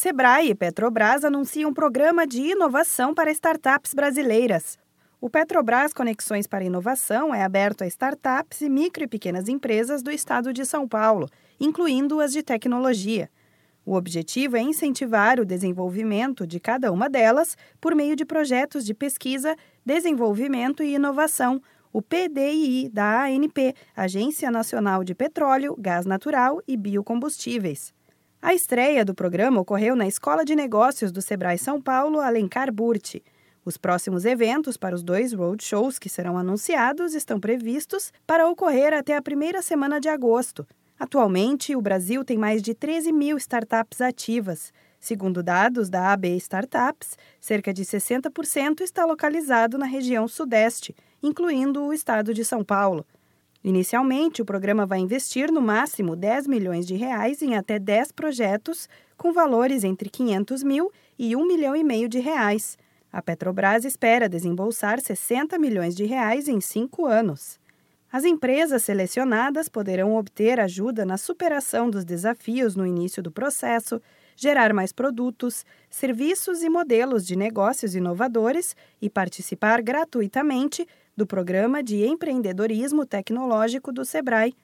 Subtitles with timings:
[0.00, 4.78] Sebrae e Petrobras anunciam um programa de inovação para startups brasileiras.
[5.20, 10.10] O Petrobras Conexões para Inovação é aberto a startups e micro e pequenas empresas do
[10.10, 11.28] estado de São Paulo,
[11.60, 13.28] incluindo as de tecnologia.
[13.84, 18.94] O objetivo é incentivar o desenvolvimento de cada uma delas por meio de projetos de
[18.94, 19.54] pesquisa,
[19.84, 21.60] desenvolvimento e inovação,
[21.92, 27.92] o PDI da ANP, Agência Nacional de Petróleo, Gás Natural e Biocombustíveis.
[28.42, 33.22] A estreia do programa ocorreu na Escola de Negócios do Sebrae São Paulo, Alencar Burti.
[33.66, 39.14] Os próximos eventos para os dois roadshows que serão anunciados estão previstos para ocorrer até
[39.14, 40.66] a primeira semana de agosto.
[40.98, 44.72] Atualmente, o Brasil tem mais de 13 mil startups ativas.
[44.98, 51.92] Segundo dados da AB Startups, cerca de 60% está localizado na região Sudeste, incluindo o
[51.92, 53.04] estado de São Paulo.
[53.62, 58.88] Inicialmente, o programa vai investir no máximo 10 milhões de reais em até 10 projetos,
[59.18, 62.78] com valores entre 500 mil e 1 milhão e meio de reais.
[63.12, 67.59] A Petrobras espera desembolsar 60 milhões de reais em cinco anos.
[68.12, 74.02] As empresas selecionadas poderão obter ajuda na superação dos desafios no início do processo,
[74.34, 80.84] gerar mais produtos, serviços e modelos de negócios inovadores e participar gratuitamente
[81.16, 84.56] do Programa de Empreendedorismo Tecnológico do SEBRAE.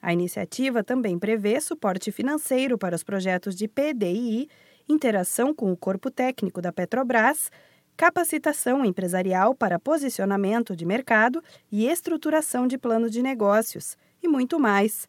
[0.00, 4.48] A iniciativa também prevê suporte financeiro para os projetos de PDI,
[4.88, 7.50] interação com o corpo técnico da Petrobras
[7.96, 15.08] capacitação empresarial para posicionamento de mercado e estruturação de planos de negócios, e muito mais.